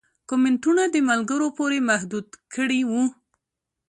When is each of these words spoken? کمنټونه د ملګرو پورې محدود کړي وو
کمنټونه 0.29 0.83
د 0.93 0.95
ملګرو 1.09 1.47
پورې 1.57 1.79
محدود 1.89 2.27
کړي 2.53 2.81
وو 2.89 3.03